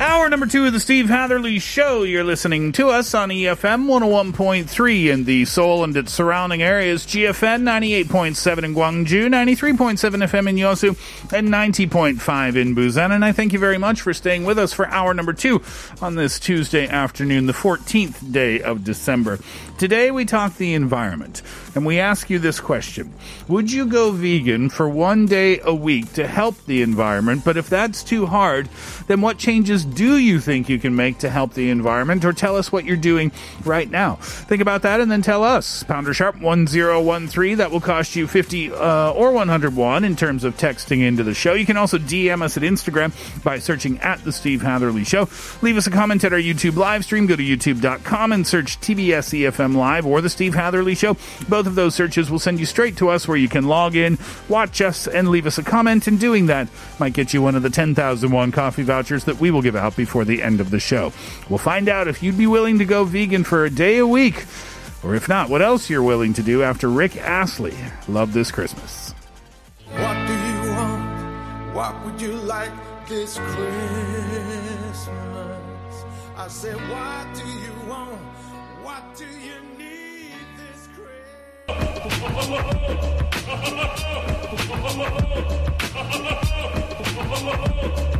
[0.00, 2.04] Hour number two of the Steve Hatherley Show.
[2.04, 7.62] You're listening to us on EFM 101.3 in the Seoul and its surrounding areas, GFN
[7.64, 10.90] 98.7 in Gwangju, 93.7 FM in Yosu,
[11.36, 13.10] and 90.5 in Busan.
[13.10, 15.62] And I thank you very much for staying with us for hour number two
[16.00, 19.40] on this Tuesday afternoon, the 14th day of December.
[19.78, 21.42] Today we talk the environment,
[21.74, 23.12] and we ask you this question.
[23.48, 27.44] Would you go vegan for one day a week to help the environment?
[27.44, 28.68] But if that's too hard,
[29.08, 32.24] then what changes do you think you can make to help the environment?
[32.24, 33.32] Or tell us what you're doing
[33.64, 34.16] right now.
[34.16, 35.82] Think about that and then tell us.
[35.82, 37.58] Pounder Sharp 1013.
[37.58, 41.54] That will cost you 50 uh, or 101 in terms of texting into the show.
[41.54, 45.28] You can also DM us at Instagram by searching at The Steve Hatherley Show.
[45.62, 47.26] Leave us a comment at our YouTube live stream.
[47.26, 51.16] Go to youtube.com and search TBS EFM Live or The Steve Hatherley Show.
[51.48, 54.18] Both of those searches will send you straight to us where you can log in,
[54.48, 56.06] watch us, and leave us a comment.
[56.06, 59.62] And doing that might get you one of the 10,001 coffee vouchers that we will
[59.62, 61.12] give out before the end of the show.
[61.48, 64.44] We'll find out if you'd be willing to go vegan for a day a week,
[65.02, 67.74] or if not, what else you're willing to do after Rick Astley.
[68.08, 69.14] Love this Christmas.
[69.90, 71.74] What do you want?
[71.74, 72.72] What would you like
[73.08, 75.08] this Christmas?
[76.36, 78.20] I said, what do you want?
[78.82, 81.04] What do you need this Christmas?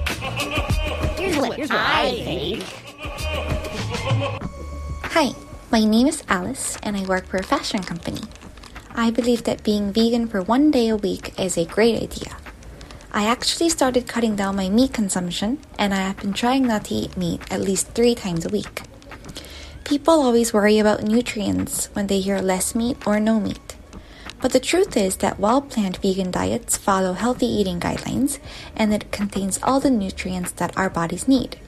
[0.29, 2.63] Here's what, here's what I think.
[5.13, 5.33] Hi,
[5.73, 8.21] my name is Alice and I work for a fashion company.
[8.95, 12.37] I believe that being vegan for one day a week is a great idea.
[13.11, 16.95] I actually started cutting down my meat consumption and I have been trying not to
[16.95, 18.83] eat meat at least three times a week.
[19.85, 23.78] People always worry about nutrients when they hear less meat or no meat.
[24.41, 28.39] But the truth is that well-planned vegan diets follow healthy eating guidelines
[28.77, 31.59] and it contains all the nutrients that our bodies need.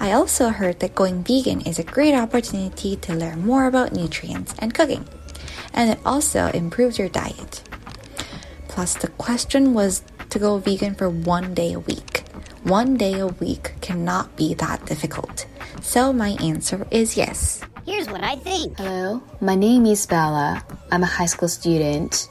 [0.00, 4.54] I also heard that going vegan is a great opportunity to learn more about nutrients
[4.58, 5.06] and cooking,
[5.74, 7.62] and it also improves your diet.
[8.66, 12.20] Plus, the question was to go vegan for one day a week.
[12.62, 15.46] One day a week cannot be that difficult.
[15.82, 17.60] So, my answer is yes.
[17.90, 18.78] Here's what I think.
[18.78, 20.64] Hello, my name is Bella.
[20.92, 22.28] I'm a high school student.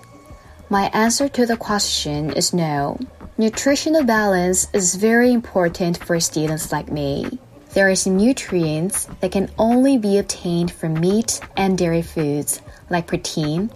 [0.69, 2.97] My answer to the question is no.
[3.37, 7.37] Nutritional balance is very important for students like me.
[7.73, 13.07] There are some nutrients that can only be obtained from meat and dairy foods like
[13.07, 13.69] protein,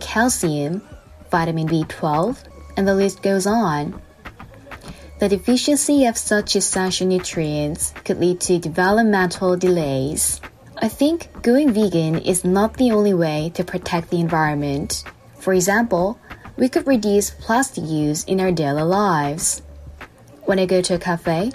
[0.00, 0.80] calcium,
[1.30, 2.38] vitamin B12,
[2.78, 4.00] and the list goes on.
[5.20, 10.40] The deficiency of such essential nutrients could lead to developmental delays.
[10.78, 15.04] I think going vegan is not the only way to protect the environment.
[15.38, 16.18] For example,
[16.58, 19.62] we could reduce plastic use in our daily lives.
[20.44, 21.52] When I go to a cafe,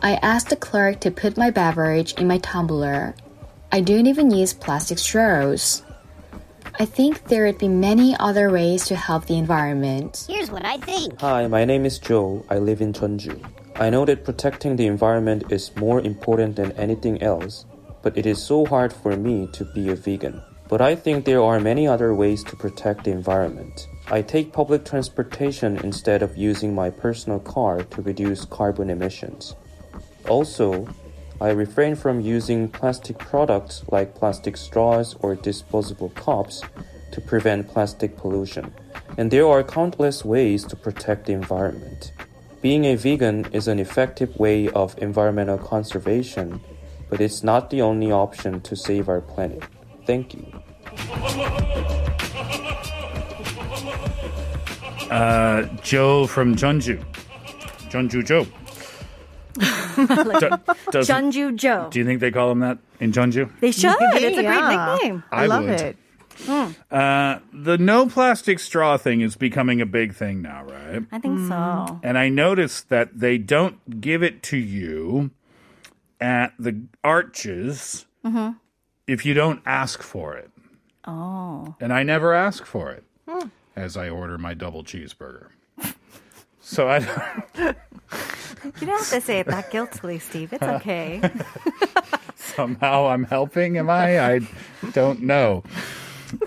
[0.00, 3.14] I ask the clerk to put my beverage in my tumbler.
[3.70, 5.82] I don't even use plastic straws.
[6.80, 10.26] I think there would be many other ways to help the environment.
[10.28, 11.20] Here's what I think.
[11.20, 12.44] Hi, my name is Joe.
[12.50, 13.38] I live in Jeonju.
[13.76, 17.66] I know that protecting the environment is more important than anything else,
[18.04, 20.42] but it is so hard for me to be a vegan.
[20.68, 23.88] But I think there are many other ways to protect the environment.
[24.08, 29.56] I take public transportation instead of using my personal car to reduce carbon emissions.
[30.28, 30.86] Also,
[31.40, 36.62] I refrain from using plastic products like plastic straws or disposable cups
[37.12, 38.72] to prevent plastic pollution.
[39.16, 42.12] And there are countless ways to protect the environment.
[42.60, 46.60] Being a vegan is an effective way of environmental conservation,
[47.08, 49.62] but it's not the only option to save our planet.
[50.06, 50.46] Thank you.
[55.10, 57.04] Uh, Joe from Jeonju.
[57.90, 58.44] Jeonju Joe.
[59.54, 61.88] Do- Jeonju Joe.
[61.90, 63.50] Do you think they call him that in Jeonju?
[63.60, 63.94] They should.
[64.00, 64.94] Maybe, it's a great yeah.
[65.00, 65.22] nickname.
[65.30, 65.80] I love would.
[65.80, 65.96] it.
[66.90, 71.04] Uh, the no plastic straw thing is becoming a big thing now, right?
[71.12, 71.48] I think Mm.
[71.88, 72.00] so.
[72.02, 75.30] And I noticed that they don't give it to you
[76.24, 78.52] at the arches Mm-hmm.
[79.06, 80.50] if you don't ask for it.
[81.06, 81.74] Oh.
[81.78, 83.48] And I never ask for it Hmm.
[83.76, 85.48] as I order my double cheeseburger.
[86.60, 87.76] So I don't.
[88.80, 90.54] You don't have to say it that guiltily, Steve.
[90.54, 91.20] It's okay.
[92.36, 93.76] somehow I'm helping.
[93.76, 94.18] Am I?
[94.36, 94.40] I
[94.94, 95.62] don't know.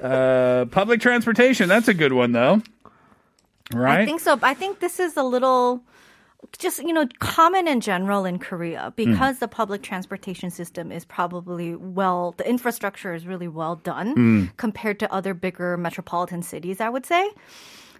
[0.01, 1.69] Uh, public transportation.
[1.69, 2.63] That's a good one, though.
[3.71, 3.99] Right?
[4.01, 4.39] I think so.
[4.41, 5.83] I think this is a little
[6.57, 11.75] just you know common in general in Korea because the public transportation system is probably
[11.75, 14.57] well the infrastructure is really well done Mm.
[14.57, 17.29] compared to other bigger metropolitan cities I would say.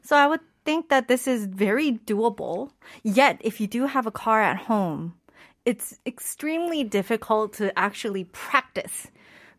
[0.03, 2.71] So I would think that this is very doable.
[3.03, 5.13] Yet if you do have a car at home,
[5.65, 9.07] it's extremely difficult to actually practice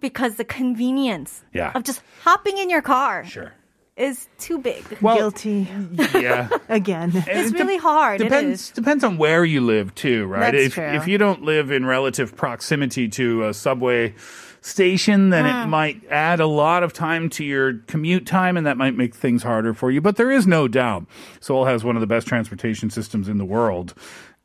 [0.00, 1.72] because the convenience Yeah.
[1.74, 3.52] of just hopping in your car Sure.
[3.98, 4.84] Is too big.
[5.00, 5.68] Guilty.
[6.14, 6.48] Yeah.
[6.68, 7.12] Again.
[7.14, 8.20] It's really hard.
[8.20, 8.70] It Depends is.
[8.70, 10.52] depends on where you live too, right?
[10.52, 10.84] That's if true.
[10.84, 14.14] if you don't live in relative proximity to a subway
[14.60, 18.76] station, then it might add a lot of time to your commute time, and that
[18.76, 20.00] might make things harder for you.
[20.00, 21.06] But there is no doubt,
[21.40, 23.94] Seoul has one of the best transportation systems in the world,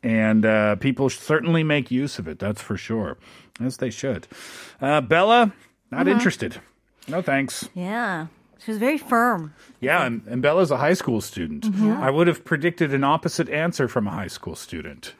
[0.03, 2.37] and uh, people certainly make use of it.
[2.39, 3.17] That's for sure,
[3.59, 4.27] as they should.
[4.81, 5.51] Uh, Bella,
[5.91, 6.11] not Mhm.
[6.11, 6.61] interested.
[7.07, 7.67] No thanks.
[7.73, 8.27] Yeah.
[8.63, 9.53] She was very firm.
[9.81, 11.65] Yeah, and, and Bella's a high school student.
[11.65, 11.99] Mhm.
[12.01, 15.13] I would have predicted an opposite answer from a high school student.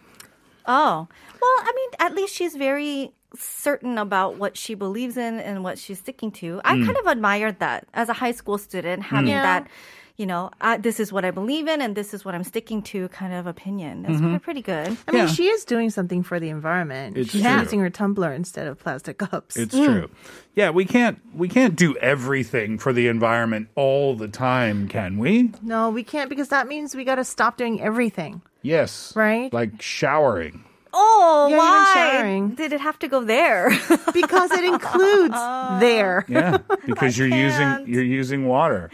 [0.66, 1.08] Oh.
[1.42, 5.78] Well, I mean, at least she's very certain about what she believes in and what
[5.78, 6.62] she's sticking to.
[6.64, 6.86] I Mm.
[6.86, 9.42] kind of admired that as a high school student, having Mm.
[9.44, 9.68] that,
[10.16, 12.84] you know, I, this is what I believe in and this is what I'm sticking
[12.84, 14.04] to kind of opinion.
[14.04, 14.42] That's Mhm.
[14.44, 14.96] pretty good.
[15.08, 17.18] I mean, she is doing something for the environment.
[17.18, 17.60] It's She's true.
[17.60, 19.58] using her tumbler instead of plastic cups.
[19.58, 20.10] It's true.
[20.56, 25.52] Yeah, we can't we can't do everything for the environment all the time, can we?
[25.64, 28.42] No, we can't because that means we got to stop doing everything.
[28.62, 29.14] Yes.
[29.16, 29.52] Right?
[29.52, 30.64] Like showering.
[30.96, 32.50] Oh, Yeah, even why showering.
[32.50, 33.72] did it have to go there?
[34.14, 35.34] because it includes
[35.80, 36.24] there.
[36.30, 38.92] Yeah, because you're using you're using water.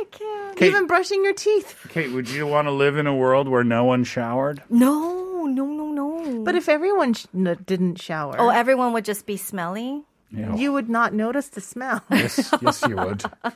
[0.00, 0.50] I can't.
[0.52, 1.86] Uh, Kate- Even brushing your teeth.
[1.90, 4.62] Kate, would you want to live in a world where no one showered?
[4.70, 6.42] No, no, no, no.
[6.44, 10.04] But if everyone sh- n- didn't shower, Oh, everyone would just be smelly?
[10.32, 10.54] Yeah.
[10.54, 12.02] you would not notice the smell.
[12.10, 13.24] Yes, yes, you would.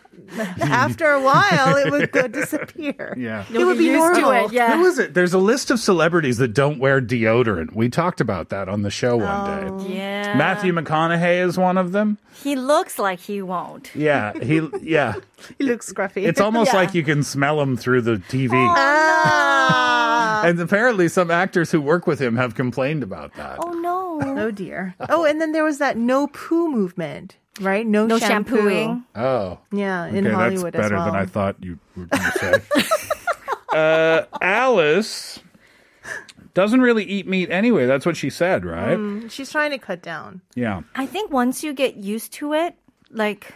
[0.61, 3.15] After a while, it would go disappear.
[3.17, 3.45] Yeah.
[3.53, 4.53] It would be normal.
[4.53, 5.15] Yeah, was it?
[5.15, 7.75] There's a list of celebrities that don't wear deodorant.
[7.77, 9.95] We talked about that on the show one day.
[9.95, 10.37] Yeah.
[10.37, 12.19] Matthew McConaughey is one of them.
[12.43, 13.95] He looks like he won't.
[13.95, 15.15] Yeah, he yeah.
[15.59, 16.27] He looks scruffy.
[16.27, 16.79] It's almost Yeah.
[16.81, 18.51] like you can smell him through the TV.
[18.55, 20.43] Ah.
[20.45, 23.59] And apparently, some actors who work with him have complained about that.
[23.61, 23.84] Oh no.
[24.23, 24.95] Oh dear.
[25.09, 27.87] Oh, and then there was that no poo movement, right?
[27.87, 28.57] No, No shampoo.
[28.57, 29.05] shampooing.
[29.15, 31.07] Oh, Yeah, in okay, Hollywood that's better as well.
[31.13, 32.85] than I thought you were going to say.
[33.73, 35.41] uh, Alice
[36.55, 37.87] doesn't really eat meat anyway.
[37.87, 38.97] That's what she said, right?
[38.97, 40.41] Mm, she's trying to cut down.
[40.55, 40.83] Yeah.
[40.95, 42.77] I think once you get used to it,
[43.11, 43.53] like,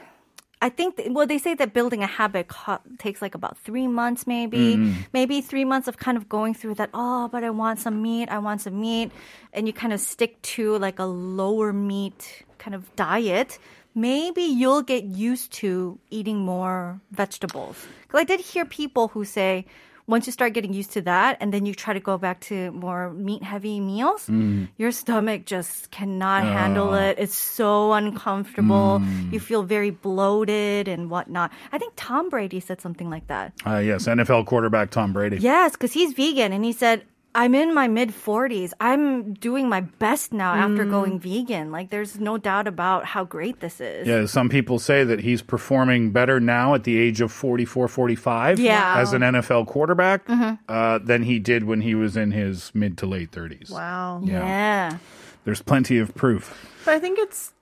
[0.60, 3.86] I think, th- well, they say that building a habit co- takes like about three
[3.86, 4.76] months, maybe.
[4.76, 4.94] Mm.
[5.12, 8.28] Maybe three months of kind of going through that, oh, but I want some meat,
[8.28, 9.12] I want some meat.
[9.52, 13.58] And you kind of stick to like a lower meat kind of diet.
[13.94, 17.76] Maybe you'll get used to eating more vegetables.
[18.02, 19.64] Because I did hear people who say,
[20.08, 22.72] once you start getting used to that and then you try to go back to
[22.72, 24.68] more meat heavy meals, Mm.
[24.76, 26.94] your stomach just cannot handle Oh.
[27.06, 27.16] it.
[27.18, 29.00] It's so uncomfortable.
[29.04, 29.32] Mm.
[29.32, 31.52] You feel very bloated and whatnot.
[31.72, 33.52] I think Tom Brady said something like that.
[33.66, 35.36] Uh, yes, NFL quarterback Tom Brady.
[35.38, 37.02] Yes, because he's vegan and he said,
[37.34, 38.72] I'm in my mid 40s.
[38.80, 40.90] I'm doing my best now after Mm.
[40.90, 41.70] going vegan.
[41.70, 44.08] Like, there's no doubt about how great this is.
[44.08, 48.58] Yeah, some people say that he's performing better now at the age of 44, 45
[48.58, 48.94] Yeah.
[48.96, 50.58] as an NFL quarterback Mhm.
[50.68, 53.70] uh, than he did when he was in his mid to late 30s.
[53.70, 54.20] Wow.
[54.24, 54.44] Yeah.
[54.44, 54.96] yeah.
[55.44, 56.54] There's plenty of proof.
[56.84, 57.52] But I think it's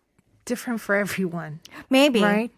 [0.44, 1.58] different for everyone.
[1.90, 2.22] Maybe.
[2.22, 2.50] Right?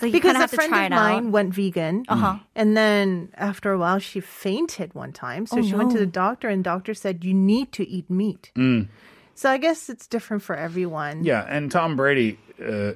[0.00, 1.02] So you because kinda a have to friend try of it out.
[1.22, 2.38] mine went vegan, Uh-huh.
[2.54, 5.46] and then after a while, she fainted one time.
[5.52, 8.50] Oh, So she went to the doctor, and doctor said you need to eat meat.
[8.56, 8.88] Mm.
[9.34, 11.24] So I guess it's different for everyone.
[11.24, 12.92] Yeah, and Tom Brady, uh,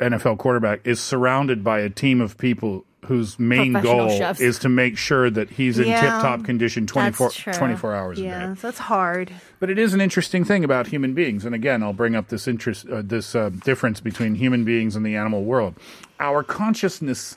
[0.00, 4.40] NFL quarterback, is surrounded by a team of people whose main goal chefs.
[4.40, 6.00] is to make sure that he's in Yeah.
[6.00, 8.28] tip-top condition 24, 24 hours a day.
[8.28, 9.30] Yeah, it's hard.
[9.60, 12.48] But it is an interesting thing about human beings, and again, I'll bring up this
[12.48, 15.74] interest, uh, this uh, difference between human beings and the animal world.
[16.18, 17.36] Our consciousness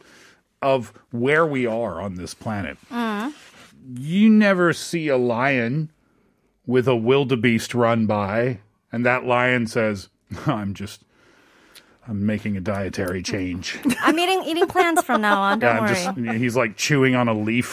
[0.61, 2.77] of where we are on this planet.
[2.91, 3.33] Mm.
[3.97, 5.91] You never see a lion
[6.65, 8.59] with a wildebeest run by,
[8.91, 10.09] and that lion says,
[10.47, 11.03] "I'm just."
[12.11, 13.79] I'm making a dietary change.
[14.01, 15.59] I'm eating eating plants from now on.
[15.59, 16.25] Don't yeah, I'm worry.
[16.33, 17.67] just he's like chewing on a leaf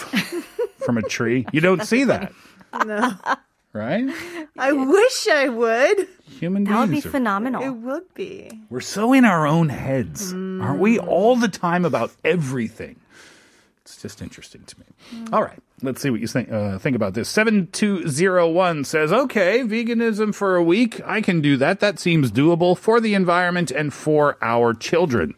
[0.79, 1.45] from a tree.
[1.53, 2.33] You don't see that,
[2.87, 3.15] No.
[3.73, 4.09] right?
[4.57, 6.07] I wish I would.
[6.39, 7.65] Human That would be are- phenomenal.
[7.65, 8.61] It would be.
[8.71, 11.01] We're so in our own heads, aren't we?
[11.01, 12.95] All the time about everything.
[13.89, 14.85] It's just interesting to me.
[15.33, 16.53] All right, let's see what you think.
[16.53, 17.27] Uh, think about this.
[17.27, 21.01] Seven two zero one says, "Okay, veganism for a week.
[21.07, 21.81] I can do that.
[21.81, 25.35] That seems doable for the environment and for our children."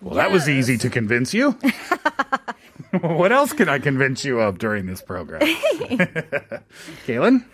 [0.00, 1.50] Well, that was easy to convince you.
[3.00, 5.40] what else can I convince you of during this program?
[7.04, 7.44] Kaylin?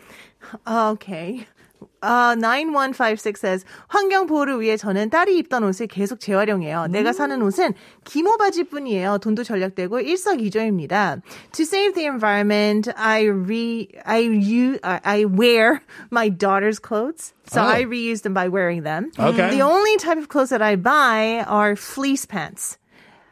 [0.67, 1.47] Okay.
[2.02, 6.88] 아, 9156 says, 환경 보호를 위해 저는 딸이 입던 옷을 계속 재활용해요.
[6.88, 7.74] 내가 사는 옷은
[8.06, 9.18] 기모 바지뿐이에요.
[9.20, 11.18] 돈도 절약되고 일석이조입니다.
[11.54, 17.34] To save the environment, I re, I use, I I wear my daughter's clothes.
[17.52, 17.68] So Oh.
[17.68, 19.12] I reuse them by wearing them.
[19.20, 19.50] Okay.
[19.52, 22.78] The only type of clothes that I buy are fleece pants.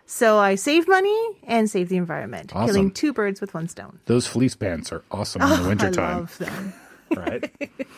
[0.06, 2.67] So I save money and save the environment, Awesome.
[2.67, 4.00] killing two birds with one stone.
[4.08, 6.03] Those fleece pants are awesome in the Oh, wintertime.
[6.03, 6.74] I love them.
[7.16, 7.45] Right?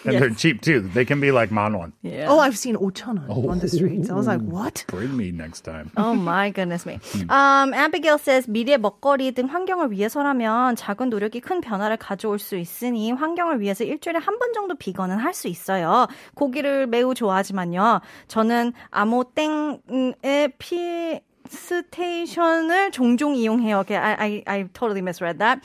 [0.05, 0.81] And they're cheap too.
[0.95, 1.93] They can be like manwon.
[2.03, 2.29] Yeah.
[2.31, 4.11] Oh, I've seen 5,000원 on the streets.
[4.11, 4.85] I was like, what?
[4.89, 5.91] Bring me next time.
[5.97, 6.99] Oh my goodness me.
[7.29, 13.13] Um, Abigail says 미래 먹거리 등 환경을 위해서라면 작은 노력이 큰 변화를 가져올 수 있으니
[13.13, 16.07] 환경을 위해서 일주일에 한 번 정도 비건은 할 수 있어요.
[16.35, 18.01] 고기를 매우 좋아하지만요.
[18.29, 21.21] 저는 아모땡의 피
[21.55, 23.81] 스테이션을 종종 이용해요.
[23.81, 25.61] Okay, I, I, I totally misread that.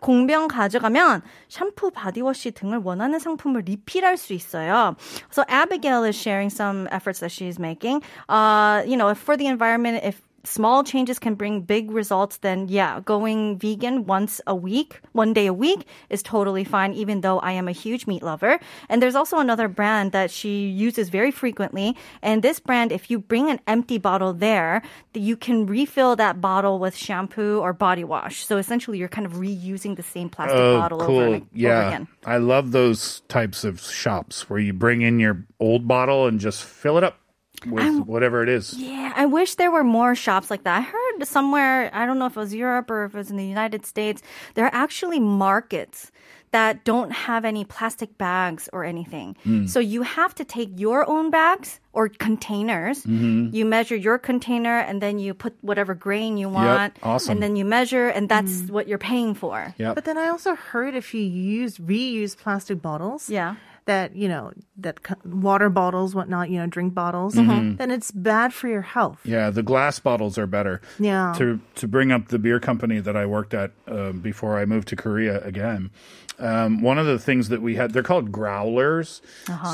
[0.00, 4.96] 공병 가져가면 샴푸, 바디워시 등을 원하는 상품을 리필할 수 있어요.
[5.30, 8.02] So Abigail is sharing some efforts that she's making.
[8.28, 13.00] Uh, you know, for the environment, if small changes can bring big results, then yeah,
[13.04, 17.52] going vegan once a week, one day a week is totally fine, even though I
[17.52, 18.58] am a huge meat lover.
[18.88, 21.96] And there's also another brand that she uses very frequently.
[22.22, 24.82] And this brand, if you bring an empty bottle there,
[25.14, 28.44] you can refill that bottle with shampoo or body wash.
[28.46, 31.18] So essentially, you're kind of reusing the same plastic Oh, bottle cool.
[31.20, 31.78] over, and- yeah.
[31.78, 32.08] over again.
[32.26, 36.62] I love those types of shops where you bring in your old bottle and just
[36.64, 37.18] fill it up
[37.66, 38.74] with whatever it is.
[38.74, 40.78] Yeah, I wish there were more shops like that.
[40.78, 43.36] I heard somewhere, I don't know if it was Europe or if it was in
[43.36, 44.22] the United States,
[44.54, 46.10] there are actually markets
[46.52, 49.36] that don't have any plastic bags or anything.
[49.44, 49.68] Mm.
[49.68, 53.02] So you have to take your own bags or containers.
[53.04, 53.52] Mhm.
[53.52, 56.96] You measure your container and then you put whatever grain you want.
[57.02, 57.32] awesome.
[57.32, 59.74] And then you measure and that's what you're paying for.
[59.78, 59.96] Yep.
[59.96, 64.52] But then I also heard if you use reuse plastic bottles, yeah, that you know
[64.78, 67.76] that water bottles, whatnot, you know, drink bottles, Mhm.
[67.78, 69.20] then it's bad for your health.
[69.24, 70.80] Yeah, the glass bottles are better.
[70.98, 71.34] Yeah.
[71.36, 74.88] To to bring up the beer company that I worked at um, before I moved
[74.88, 75.90] to Korea again,
[76.38, 79.20] um, one of the things that we had they're called growlers.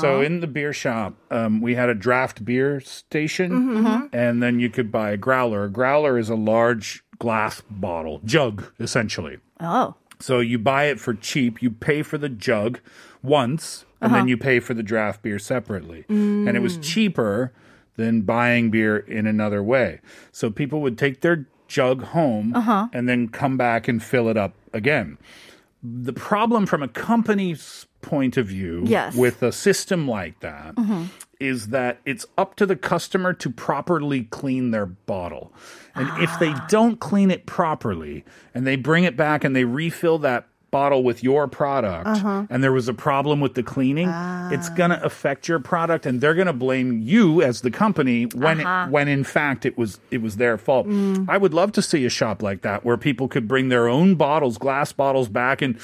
[0.01, 3.51] So in the beer shop, um, we had a draft beer station,
[3.83, 4.09] Mhm.
[4.13, 5.63] and then you could buy a growler.
[5.65, 9.37] A growler is a large glass bottle jug, essentially.
[9.59, 9.95] Oh.
[10.19, 11.61] So you buy it for cheap.
[11.63, 12.79] You pay for the jug
[13.23, 14.27] once, and then Uh-huh.
[14.27, 16.05] you pay for the draft beer separately.
[16.09, 17.51] And it was cheaper
[17.97, 19.99] than buying beer in another way.
[20.31, 22.87] So people would take their jug home Uh-huh.
[22.93, 25.17] and then come back and fill it up again.
[25.83, 29.15] The problem from a company's point of view Yes.
[29.15, 30.73] with a system like that
[31.39, 31.71] is Mhm.
[31.71, 35.51] that it's up to the customer to properly clean their bottle.
[35.95, 36.37] And if Ah.
[36.39, 38.23] they don't clean it properly
[38.55, 42.45] and they bring it back and they refill that bottle with your product Uh-huh.
[42.49, 44.07] and there was a problem with the cleaning,
[44.51, 48.23] it's going to affect your product and they're going to blame you as the company
[48.33, 48.85] when Uh-huh.
[48.87, 50.87] it, when in fact it was it was their fault.
[50.87, 51.25] Mm.
[51.29, 54.15] I would love to see a shop like that where people could bring their own
[54.15, 55.77] bottles, glass bottles back and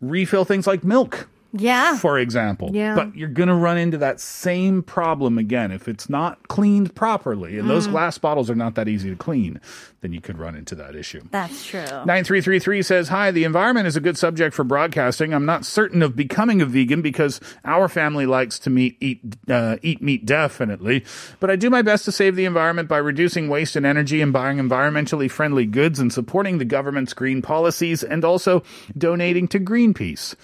[0.00, 1.28] refill things like milk
[1.60, 1.96] Yeah.
[1.96, 2.70] for example.
[2.72, 2.94] Yeah.
[2.94, 5.70] But you're going to run into that same problem again.
[5.72, 7.92] If it's not cleaned properly, and those Mm.
[7.92, 9.60] glass bottles are not that easy to clean,
[10.02, 11.20] then you could run into that issue.
[11.30, 11.80] That's true.
[11.80, 15.32] 9333 says, Hi, the environment is a good subject for broadcasting.
[15.34, 19.76] I'm not certain of becoming a vegan because our family likes to meet, eat, uh,
[19.82, 21.04] eat meat definitely.
[21.40, 24.32] But I do my best to save the environment by reducing waste and energy and
[24.32, 28.62] buying environmentally friendly goods and supporting the government's green policies and also
[28.96, 30.34] donating to Greenpeace.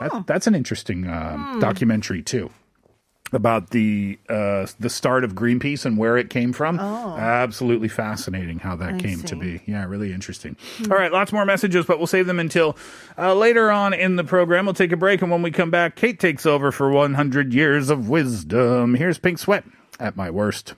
[0.00, 2.50] That, that's an interesting uh, documentary, too
[3.32, 6.78] about the uh, the start of Greenpeace and where it came from.
[6.80, 7.16] Oh.
[7.16, 9.62] Absolutely fascinating how that I came to be.
[9.66, 10.56] Yeah, really interesting.
[10.90, 12.76] All right, lots more messages, but we'll save them until
[13.18, 14.66] uh, later on in the program.
[14.66, 17.90] We'll take a break, and when we come back, Kate takes over for 100 years
[17.90, 18.94] of wisdom.
[18.94, 19.64] Here's Pink Sweat
[19.98, 20.74] at my worst.